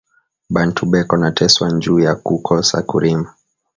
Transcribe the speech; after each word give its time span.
Bantu 0.55 0.81
beko 0.91 1.15
na 1.21 1.29
teswa 1.37 1.67
nju 1.73 1.93
ya 2.05 2.13
ku 2.25 2.33
kosa 2.47 2.77
ku 2.89 2.95
rima 3.03 3.29